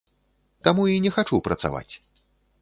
[0.67, 1.89] Таму і не хачу працаваць.